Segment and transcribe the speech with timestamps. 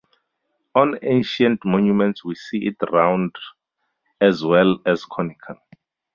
[0.73, 3.35] On ancient monuments we see it round
[4.19, 5.57] as well as conical.